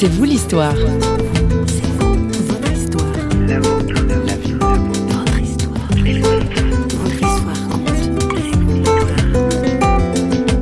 [0.00, 0.76] C'est vous l'histoire.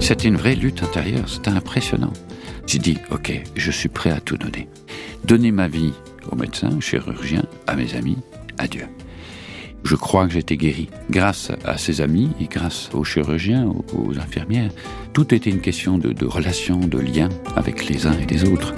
[0.01, 2.15] C'était une vraie lutte intérieure, c'était impressionnant.
[2.67, 4.69] J'ai dit, ok, je suis prêt à tout donner.
[5.27, 5.93] Donner ma vie
[6.33, 8.17] aux médecins, aux chirurgiens, à mes amis,
[8.57, 8.87] à Dieu.
[9.87, 14.73] Je crois que j'étais guéri grâce à ses amis et grâce aux chirurgiens, aux, infirmières.
[15.13, 18.75] Tout était une question de, de relation, de lien avec les uns et les autres.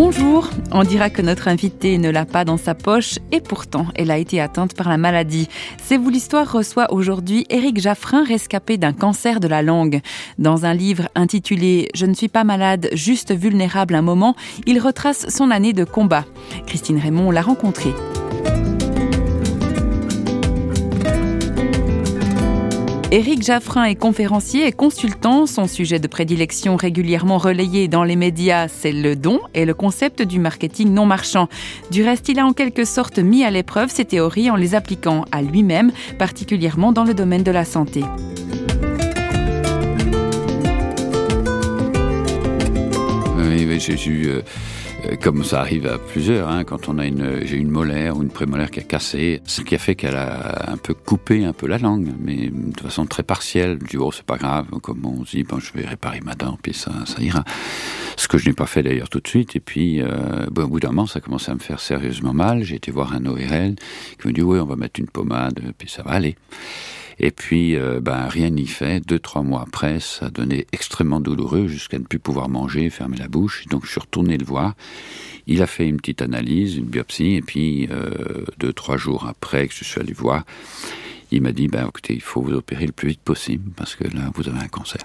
[0.00, 4.12] Bonjour, on dira que notre invitée ne l'a pas dans sa poche et pourtant elle
[4.12, 5.48] a été atteinte par la maladie.
[5.82, 10.00] C'est vous l'histoire reçoit aujourd'hui Éric Jaffrin, rescapé d'un cancer de la langue.
[10.38, 15.28] Dans un livre intitulé Je ne suis pas malade, juste vulnérable un moment, il retrace
[15.30, 16.26] son année de combat.
[16.68, 17.92] Christine Raymond l'a rencontré.
[23.10, 25.46] Éric Jaffrin est conférencier et consultant.
[25.46, 30.20] Son sujet de prédilection régulièrement relayé dans les médias, c'est le don et le concept
[30.20, 31.48] du marketing non marchand.
[31.90, 35.24] Du reste, il a en quelque sorte mis à l'épreuve ses théories en les appliquant
[35.32, 38.04] à lui-même, particulièrement dans le domaine de la santé.
[43.38, 44.42] Oui, j'ai eu euh,
[45.16, 48.30] comme ça arrive à plusieurs, hein, quand on a une, j'ai une molaire ou une
[48.30, 51.66] prémolaire qui a cassé, ce qui a fait qu'elle a un peu coupé un peu
[51.66, 53.78] la langue, mais de façon très partielle.
[53.78, 56.58] Du oh c'est pas grave, comme on se dit, bon je vais réparer ma dent,
[56.60, 57.44] puis ça, ça ira.
[58.16, 59.56] Ce que je n'ai pas fait d'ailleurs tout de suite.
[59.56, 62.34] Et puis, euh, bon, au bout d'un moment, ça a commencé à me faire sérieusement
[62.34, 62.62] mal.
[62.64, 63.76] J'ai été voir un ORL
[64.20, 66.36] qui me dit oui, on va mettre une pommade, puis ça va aller.
[67.20, 69.00] Et puis, euh, ben, rien n'y fait.
[69.00, 73.16] Deux, trois mois après, ça a donné extrêmement douloureux jusqu'à ne plus pouvoir manger, fermer
[73.16, 73.66] la bouche.
[73.66, 74.74] Donc, je suis retourné le voir.
[75.46, 79.66] Il a fait une petite analyse, une biopsie, et puis, euh, deux, trois jours après
[79.66, 80.44] que je suis allé voir,
[81.30, 84.04] il m'a dit, ben, écoutez, il faut vous opérer le plus vite possible, parce que
[84.04, 85.02] là, vous avez un cancer.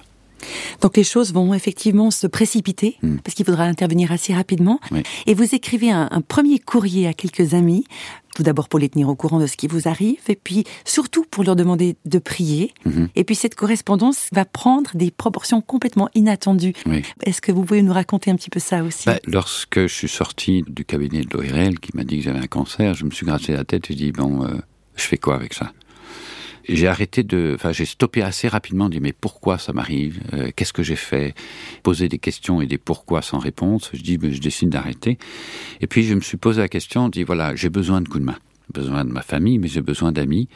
[0.81, 3.17] Donc les choses vont effectivement se précipiter hmm.
[3.17, 4.79] parce qu'il faudra intervenir assez rapidement.
[5.25, 7.85] Et vous écrivez un, premier courrier à quelques amis,
[8.35, 11.25] tout d'abord pour les tenir au courant de ce qui vous arrive, et puis surtout
[11.29, 12.73] pour leur demander de prier.
[12.85, 13.09] Mhm.
[13.15, 16.73] Et puis cette correspondance va prendre des proportions complètement inattendues.
[17.23, 19.05] Est-ce que vous pouvez nous raconter un petit peu ça aussi?
[19.05, 22.47] Bah, Lorsque je suis sorti du cabinet de l'ORL qui m'a dit que j'avais un
[22.47, 24.49] cancer, je me suis gratté la tête et dit bon, euh,
[24.95, 25.71] je fais quoi avec ça?
[26.67, 30.21] J'ai arrêté de, enfin, j'ai stoppé assez rapidement, dit mais pourquoi ça m'arrive?
[30.33, 31.35] Euh, Qu'est-ce que j'ai fait?
[31.83, 33.89] Poser des questions et des pourquoi sans réponse.
[33.93, 35.17] Je dis, je décide d'arrêter.
[35.81, 38.25] Et puis je me suis posé la question, dit voilà, j'ai besoin de coups de
[38.25, 38.37] main,
[38.67, 40.47] j'ai besoin de ma famille, mais j'ai besoin d'amis.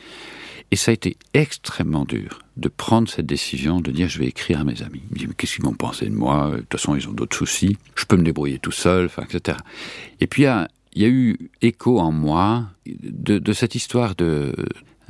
[0.70, 4.60] Et ça a été extrêmement dur de prendre cette décision de dire je vais écrire
[4.60, 5.02] à mes amis.
[5.10, 6.52] Ils me disent mais qu'est-ce qu'ils vont penser de moi?
[6.52, 7.78] De toute façon, ils ont d'autres soucis.
[7.96, 9.58] Je peux me débrouiller tout seul, etc.
[10.20, 14.54] Et puis il y a, eu écho en moi de, de cette histoire de,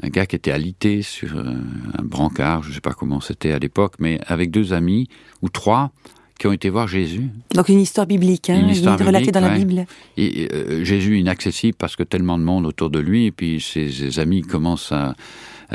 [0.03, 1.53] un gars qui était alité sur euh,
[1.97, 5.07] un brancard, je ne sais pas comment c'était à l'époque, mais avec deux amis,
[5.41, 5.91] ou trois,
[6.37, 7.29] qui ont été voir Jésus.
[7.55, 9.85] Donc une histoire biblique, hein, une histoire relatée dans la Bible.
[10.17, 14.19] Et euh, Jésus inaccessible parce que tellement de monde autour de lui, et puis ses,
[14.19, 15.15] amis commencent à,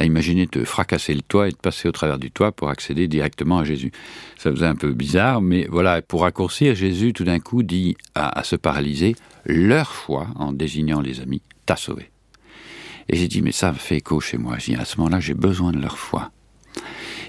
[0.00, 3.58] imaginer de fracasser le toit et de passer au travers du toit pour accéder directement
[3.58, 3.92] à Jésus.
[4.38, 8.38] Ça faisait un peu bizarre, mais voilà, pour raccourcir, Jésus tout d'un coup dit à,
[8.38, 12.11] à ce paralysé, leur foi, en désignant les amis, t'a sauvé.
[13.08, 14.56] Et j'ai dit, mais ça fait écho chez moi.
[14.58, 16.30] J'ai dit, à ce moment-là, j'ai besoin de leur foi.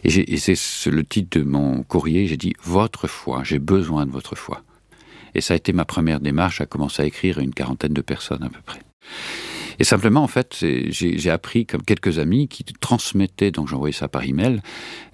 [0.04, 4.36] Et, c'est le titre de mon courrier, j'ai dit, votre foi, j'ai besoin de votre
[4.36, 4.62] foi.
[5.36, 8.02] Et ça a été ma première démarche à commencer à écrire à une quarantaine de
[8.02, 8.82] personnes à peu près.
[9.80, 14.24] Et simplement, en fait, j'ai appris comme quelques amis qui transmettaient, donc j'envoyais ça par
[14.24, 14.62] email,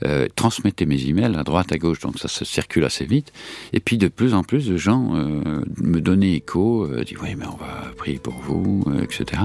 [0.06, 3.32] euh, transmettaient mes emails à droite, à gauche, donc ça se circule assez vite.
[3.74, 7.36] Et puis de plus en plus de gens euh, me donnaient écho, euh, disaient oui,
[7.38, 9.44] mais on va prier pour vous, euh, etc.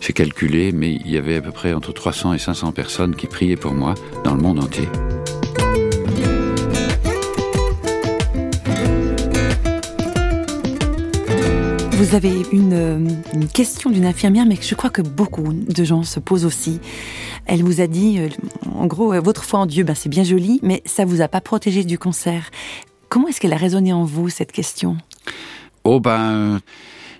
[0.00, 3.26] J'ai calculé, mais il y avait à peu près entre 300 et 500 personnes qui
[3.26, 4.88] priaient pour moi dans le monde entier.
[12.02, 12.98] Vous avez euh,
[13.32, 16.80] une, question d'une infirmière, mais je crois que beaucoup de gens se posent aussi.
[17.46, 18.28] Elle vous a dit, euh,
[18.74, 21.28] en gros, euh, votre foi en Dieu, ben, c'est bien joli, mais ça vous a
[21.28, 22.50] pas protégé du cancer.
[23.08, 24.96] Comment est-ce qu'elle a résonné en vous, cette question?
[25.84, 26.58] Oh ben...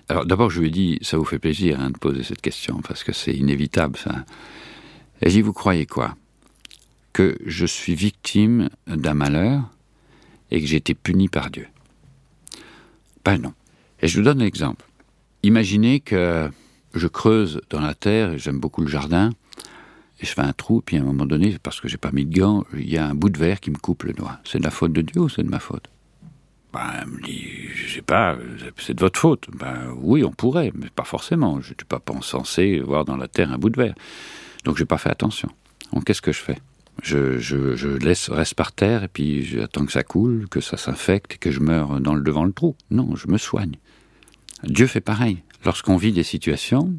[0.09, 2.81] Alors d'abord, je lui ai dit, ça vous fait plaisir hein, de poser cette question,
[2.85, 4.25] parce que c'est inévitable, ça.
[5.21, 6.17] Et dit, vous croyez quoi?
[7.13, 9.61] Que je suis victime d'un malheur
[10.51, 11.67] et que j'ai été puni par Dieu
[13.23, 13.53] Ben non.
[14.03, 14.85] Et je vous donne un exemple.
[15.43, 16.49] Imaginez que
[16.93, 19.29] je creuse dans la terre, j'aime beaucoup le jardin,
[20.19, 22.25] et je fais un trou, puis à un moment donné, parce que j'ai pas mis
[22.25, 24.39] de gants, il y a un bout de verre qui me coupe le doigt.
[24.43, 25.89] C'est de la faute de Dieu ou c'est de ma faute?
[26.73, 28.35] Ben, elle me dit, je sais pas,
[28.77, 29.47] c'est de votre faute.
[29.53, 31.61] Ben oui, on pourrait, mais pas forcément.
[31.61, 33.95] Je ne suis pas censé voir dans la terre un bout de verre.
[34.65, 35.47] Donc j'ai pas fait attention.
[36.05, 36.57] Qu'est-ce que je fais?
[37.01, 41.35] Je, je, laisse reste par terre et puis j'attends que ça coule, que ça s'infecte
[41.35, 42.75] et que je meure dans le devant le trou.
[42.91, 43.77] Non, je me soigne.
[44.63, 45.43] Dieu fait pareil.
[45.65, 46.93] Lorsqu'on vit des situations,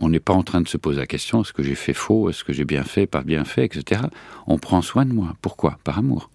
[0.00, 2.30] on n'est pas en train de se poser la question est-ce que j'ai fait faux,
[2.30, 4.02] est-ce que j'ai bien fait, pas bien fait, etc.
[4.46, 5.36] On prend soin de moi.
[5.42, 5.78] Pourquoi?
[5.84, 6.30] Par amour.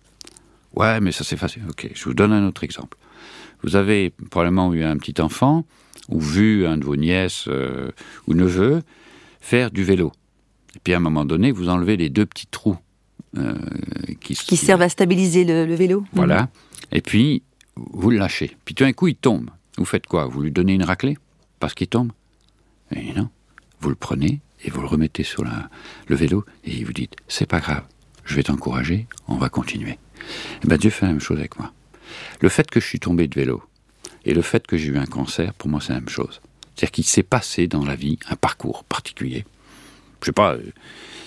[0.75, 1.63] Ouais, mais ça c'est facile.
[1.69, 2.97] Ok, je vous donne un autre exemple.
[3.63, 5.65] Vous avez probablement eu un petit enfant
[6.09, 7.91] ou vu un de vos nièces euh,
[8.27, 8.83] ou neveux
[9.39, 10.11] faire du vélo.
[10.75, 12.77] Et puis à un moment donné, vous enlevez les deux petits trous
[13.37, 13.55] euh,
[14.21, 16.03] qui, qui, servent à stabiliser le, vélo.
[16.13, 16.49] Voilà.
[16.91, 17.43] Et puis
[17.75, 18.55] vous le lâchez.
[18.65, 19.49] Puis tout d'un coup, il tombe.
[19.77, 20.25] Vous faites quoi?
[20.25, 21.17] Vous lui donnez une raclée?
[21.59, 22.11] Parce qu'il tombe?
[22.95, 23.29] Et non.
[23.79, 27.59] Vous le prenez et vous le remettez sur le vélo et vous dites c'est pas
[27.59, 27.83] grave,
[28.23, 29.91] je vais t'encourager, on va continuer.
[29.91, 29.97] Et
[30.63, 31.71] eh ben Dieu fait la même chose avec moi.
[32.41, 33.63] Le fait que je suis tombé de vélo
[34.23, 36.41] et le fait que j'ai eu un cancer, pour moi c'est la même chose.
[36.75, 39.45] C'est-à-dire qu'il s'est passé dans la vie un parcours particulier.
[40.25, 40.71] Je sais pas, euh,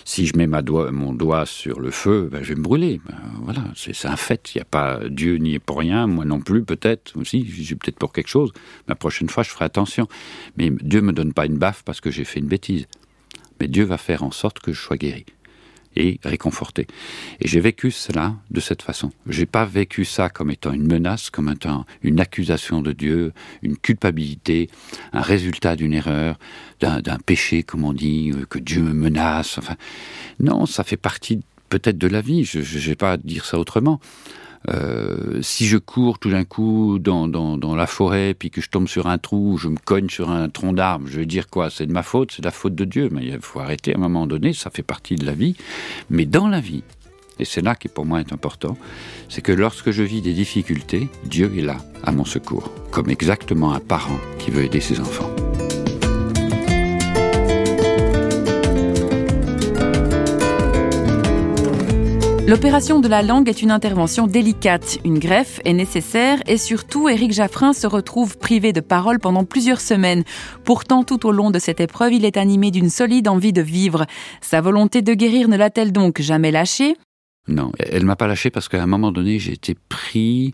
[0.04, 3.00] si je mets mon doigt sur le feu, ben, je vais me brûler.
[3.08, 4.52] Ben, voilà, c'est un fait.
[4.52, 7.46] Il n'y a pas Dieu n'y est pour rien, moi non plus peut-être aussi.
[7.48, 8.52] Je suis peut-être pour quelque chose.
[8.88, 10.08] La prochaine fois, je ferai attention.
[10.56, 12.86] Mais Dieu me donne pas une baffe parce que j'ai fait une bêtise.
[13.60, 15.26] Mais Dieu va faire en sorte que je sois guéri
[15.96, 16.86] et réconforté.
[17.40, 19.10] Et j'ai vécu cela de cette façon.
[19.28, 23.32] J'ai pas vécu ça comme étant une menace, comme étant une accusation de Dieu,
[23.62, 24.68] une culpabilité,
[25.12, 26.38] un résultat d'une erreur,
[26.80, 29.58] d'un péché, comme on dit, euh, que Dieu me menace.
[30.40, 32.44] Non, ça fait partie peut-être de la vie.
[32.44, 34.00] Je ne vais pas dire ça autrement.
[34.68, 39.06] Euh, si je cours tout d'un coup dans, la forêt, puis que je tombe sur
[39.06, 41.70] un trou, je me cogne sur un tronc d'arbre, je vais dire quoi?
[41.70, 43.08] C'est de ma faute, c'est de la faute de Dieu.
[43.12, 45.56] Mais il faut arrêter à un moment donné, ça fait partie de la vie.
[46.10, 46.82] Mais dans la vie,
[47.38, 48.76] et c'est là qui pour moi est important,
[49.28, 53.72] c'est que lorsque je vis des difficultés, Dieu est là, à mon secours, comme exactement
[53.72, 55.30] un parent qui veut aider ses enfants.
[62.48, 64.96] L'opération de la langue est une intervention délicate.
[65.04, 69.82] Une greffe est nécessaire et surtout, Éric Jaffrin se retrouve privé de parole pendant plusieurs
[69.82, 70.24] semaines.
[70.64, 74.06] Pourtant, tout au long de cette épreuve, il est animé d'une solide envie de vivre.
[74.40, 76.96] Sa volonté de guérir ne l'a-t-elle donc jamais lâché
[77.48, 80.52] Non, elle m'a pas lâché parce qu'à un moment donné, j'ai été pris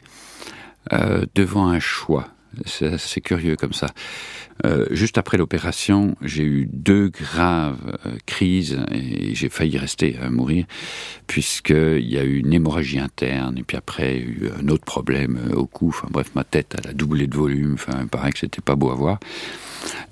[0.93, 2.34] euh, devant un choix.
[2.67, 3.89] C'est curieux comme ça.
[4.65, 10.31] Euh, juste après l'opération, j'ai eu deux graves euh, crises et j'ai failli rester à
[10.31, 10.65] mourir
[11.27, 14.69] puisqu'il y a eu une hémorragie interne et puis après il y a eu un
[14.69, 15.89] autre problème euh, au cou.
[15.89, 17.75] Enfin bref, ma tête elle a doublé de volume.
[17.75, 19.19] Enfin, il paraît que c'était pas beau à voir.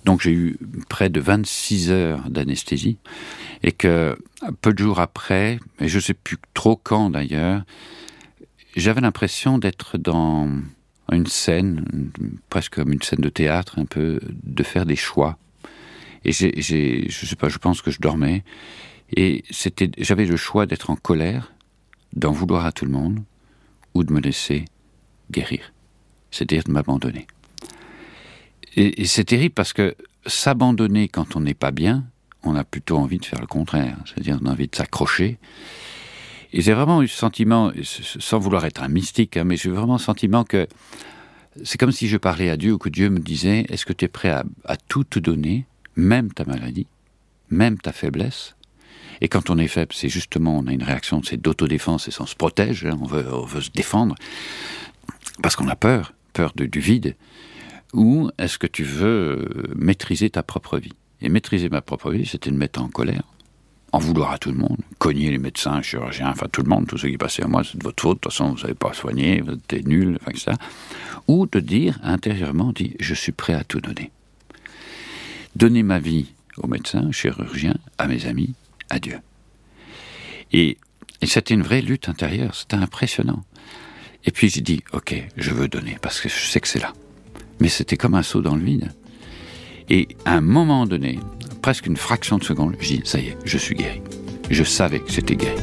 [0.05, 0.59] Donc j'ai eu
[0.89, 2.99] près de 26 heures d'anesthésie
[3.63, 4.17] et que
[4.61, 7.63] peu de jours après, et je sais plus trop quand d'ailleurs,
[8.77, 10.49] j'avais l'impression d'être dans
[11.13, 11.85] une scène,
[12.49, 15.39] presque comme une scène de théâtre, un peu, de faire des choix.
[16.25, 18.45] Et j'ai, je sais pas, je pense que je dormais,
[19.17, 21.53] et c'était, j'avais le choix d'être en colère,
[22.15, 23.23] d'en vouloir à tout le monde,
[23.95, 24.65] ou de me laisser
[25.31, 25.73] guérir,
[26.31, 27.27] c'est-à-dire de m'abandonner.
[28.77, 29.95] Et, et c'est terrible parce que
[30.27, 32.05] s'abandonner quand on n'est pas bien,
[32.43, 35.39] on a plutôt envie de faire le contraire, c'est-à-dire on a envie de s'accrocher
[36.53, 39.95] et j'ai vraiment eu ce sentiment, sans vouloir être un mystique, hein, mais j'ai vraiment
[39.95, 40.67] le sentiment que
[41.65, 44.05] c'est comme si je parlais à Dieu ou que Dieu me disait Est-ce que tu
[44.05, 45.67] es prêt à, tout te donner,
[45.97, 46.87] même ta maladie,
[47.51, 48.55] même ta faiblesse?
[49.21, 52.27] Et quand on est faible, c'est justement, on a une réaction, c'est d'autodéfense et on
[52.27, 54.15] se protège, hein, on, veut, se défendre,
[55.43, 57.17] parce qu'on a peur, peur du vide.
[57.95, 60.95] Ou est-ce que tu veux maîtriser ta propre vie?
[61.21, 63.23] Et maîtriser ma propre vie, c'était de me mettre en colère,
[63.93, 66.97] en vouloir à tout le monde, cogner les médecins, chirurgiens, enfin tout le monde, tout
[66.97, 68.95] ce qui passait à moi, c'est de votre faute, de toute façon vous savez pas
[68.95, 70.53] soigner, vous êtes nul, enfin ça.
[71.29, 74.11] Ou de dire intérieurement, dit, je suis prêt à tout donner.
[75.55, 78.55] Donner ma vie aux médecins, aux chirurgiens, à mes amis,
[78.89, 79.19] à Dieu.
[80.53, 80.79] Et,
[81.21, 83.45] et c'était une vraie lutte intérieure, c'était impressionnant.
[84.25, 86.95] Et puis j'ai dit, ok, je veux donner, parce que je sais que c'est là.
[87.61, 88.91] Mais c'était comme un saut dans le vide.
[89.89, 91.19] Et à un moment donné,
[91.61, 94.01] presque une fraction de seconde, je dis, ça y est, je suis guéri.
[94.51, 95.57] Je savais que c'était guéri.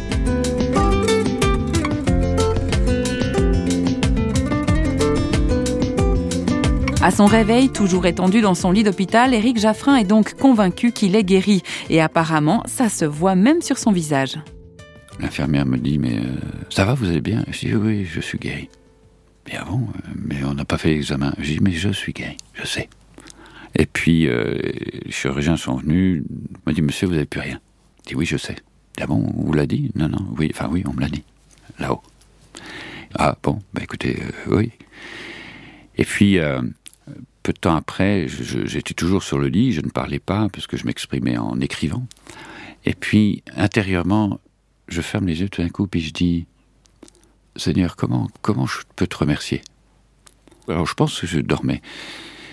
[7.01, 11.15] À son réveil, toujours étendu dans son lit d'hôpital, Éric Jaffrin est donc convaincu qu'il
[11.15, 11.63] est guéri.
[11.89, 14.37] Et apparemment, ça se voit même sur son visage.
[15.19, 16.35] L'infirmière me dit, mais euh,
[16.69, 17.45] ça va, vous allez bien?
[17.49, 18.69] Je dis, oui, je suis guéri.
[19.45, 21.33] Bien bon, euh, mais on n'a pas fait l'examen.
[21.39, 22.89] Je dis, mais je suis guéri, je sais.
[23.75, 24.57] Et puis, euh,
[25.05, 26.23] les chirurgiens sont venus,
[26.65, 27.59] m'ont dit, monsieur, vous n'avez plus rien.
[28.03, 28.55] Je dis, oui, je sais.
[28.99, 29.91] Ah bon, on vous l'a dit?
[29.95, 31.23] Non, non, oui, enfin oui, on me l'a dit,
[31.77, 32.01] là-haut.
[33.15, 34.71] Ah bon, ben écoutez, euh, oui.
[35.97, 36.61] Et puis, euh,
[37.43, 40.77] peu de temps après, j'étais toujours sur le lit, je ne parlais pas, parce que
[40.77, 42.05] je m'exprimais en écrivant.
[42.85, 44.39] Et puis, intérieurement,
[44.87, 46.45] je ferme les yeux tout d'un coup, puis je dis
[47.55, 49.61] Seigneur, comment, comment je peux te remercier?
[50.67, 51.81] Alors je pense que je dormais.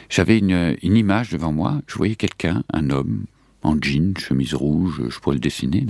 [0.09, 3.25] J'avais une, image devant moi, je voyais quelqu'un, un homme,
[3.63, 5.85] en jean, chemise rouge, je pourrais le dessiner,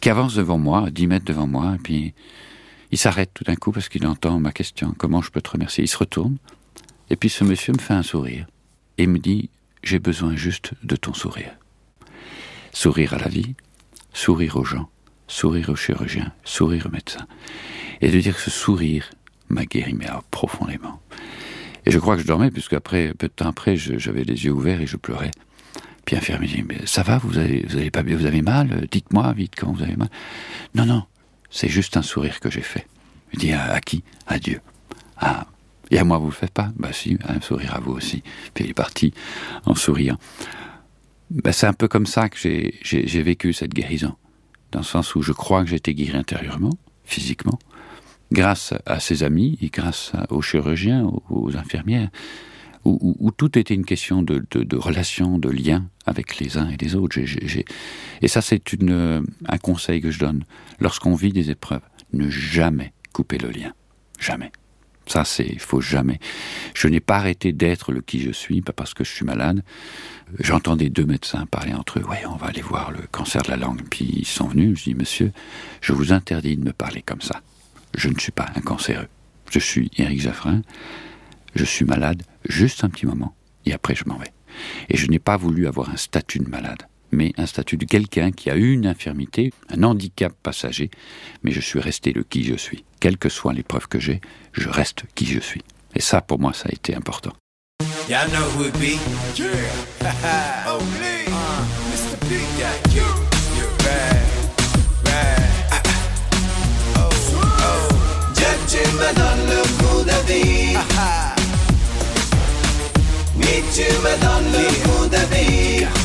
[0.00, 2.14] qui avance devant moi, à 10 mètres devant moi, et puis
[2.90, 5.84] il s'arrête tout d'un coup parce qu'il entend ma question Comment je peux te remercier?
[5.84, 6.36] Il se retourne,
[7.10, 8.46] et puis ce monsieur me fait un sourire,
[8.98, 9.50] et me dit
[9.82, 11.52] J'ai besoin juste de ton sourire.
[12.72, 13.54] Sourire à la vie,
[14.12, 14.88] sourire aux gens,
[15.28, 17.26] sourire aux chirurgiens, sourire aux médecins.
[18.00, 19.10] Et de dire que ce sourire
[19.48, 21.00] m'a guéri, mais profondément.
[21.86, 24.52] Et je crois que je dormais, puisque après, peu de temps après, j'avais les yeux
[24.52, 25.30] ouverts et je pleurais.
[26.04, 28.86] Puis l'infirmier dit, mais ça va, vous avez, pas, vous avez mal?
[28.90, 30.08] Dites-moi vite quand vous avez mal.
[30.74, 31.04] Non, non,
[31.50, 32.86] c'est juste un sourire que j'ai fait.
[33.32, 34.04] Il dit, à, qui?
[34.26, 34.60] À Dieu.
[35.16, 35.46] Ah,
[35.90, 36.72] et à moi, vous le faites pas?
[36.76, 38.22] Bah si, un sourire à vous aussi.
[38.54, 39.14] Puis il est parti
[39.64, 40.18] en souriant.
[41.30, 44.14] Bah, c'est un peu comme ça que j'ai vécu cette guérison.
[44.72, 47.58] Dans le sens où je crois que été guéri intérieurement, physiquement,
[48.32, 52.10] grâce à ses amis et grâce aux chirurgiens, aux, infirmières,
[52.84, 56.94] où, tout était une question de, de, relation, de lien avec les uns et les
[56.94, 57.18] autres.
[58.22, 60.44] Et ça, c'est un conseil que je donne.
[60.78, 63.72] Lorsqu'on vit des épreuves, ne jamais couper le lien.
[64.20, 64.52] Jamais.
[65.06, 66.18] Ça, c'est, il faut jamais.
[66.74, 69.62] Je n'ai pas arrêté d'être le qui je suis, pas parce que je suis malade.
[70.40, 72.04] J'entendais deux médecins parler entre eux.
[72.04, 73.82] Ouais, on va aller voir le cancer de la langue.
[73.88, 74.78] Puis ils sont venus.
[74.78, 75.32] Je dis, monsieur,
[75.80, 77.40] je vous interdis de me parler comme ça.
[77.94, 79.08] Je ne suis pas un cancéreux.
[79.50, 80.62] Je suis Éric Jaffrin.
[81.54, 83.34] Je suis malade juste un petit moment.
[83.64, 84.32] Et après, je m'en vais.
[84.88, 88.30] Et je n'ai pas voulu avoir un statut de malade mais un statut de quelqu'un
[88.30, 90.90] qui a eu une infirmité, un handicap passager,
[91.42, 92.84] mais je suis resté le qui je suis.
[93.00, 94.20] Quelle que soit l'épreuve que j'ai,
[94.52, 95.62] je reste qui je suis.
[95.94, 97.32] Et ça, pour moi, ça a été important.
[113.76, 115.96] tu me donnes le goût de vivre.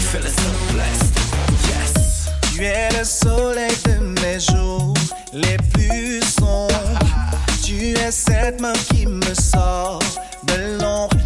[2.54, 4.94] Tu es le soleil de mes jours
[5.34, 7.00] les plus sombres.
[7.64, 10.00] Tu es cette main qui me sort
[10.44, 11.21] de l'ombre.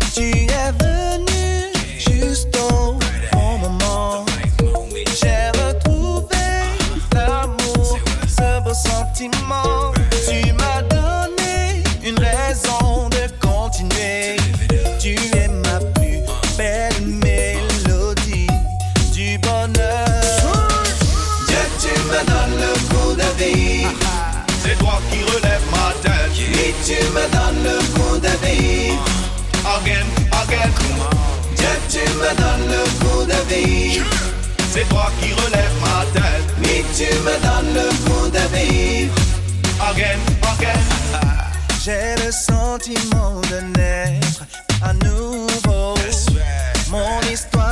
[26.85, 29.03] Tu me donnes le goût de vivre.
[29.65, 30.05] Again,
[30.43, 30.69] again.
[31.57, 34.05] Dieu, tu me donnes le goût de vivre.
[34.71, 36.45] C'est toi qui relèves ma tête.
[36.59, 39.15] Oui, tu me donnes le goût de vivre.
[39.81, 40.79] Again, again.
[41.83, 44.43] J'ai le sentiment de naître
[44.83, 45.95] à nouveau.
[46.91, 47.64] Mon histoire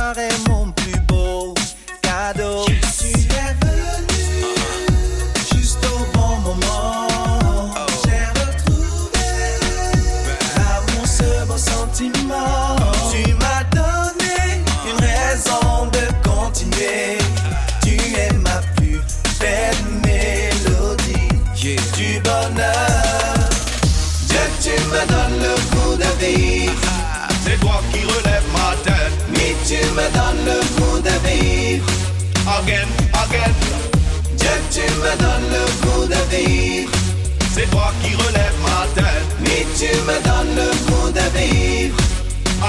[32.64, 33.54] Again, again.
[34.38, 36.90] Dieu, tu me donnes le goût de vivre.
[37.52, 39.28] C'est toi qui relèves ma tête.
[39.40, 41.96] Oui, tu me donnes le goût de vivre.